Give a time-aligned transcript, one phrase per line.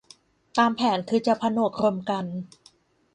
[0.57, 2.25] ตามแผนคือจะผนวกรวมกัน